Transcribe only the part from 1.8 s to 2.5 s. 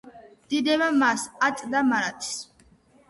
მარადის.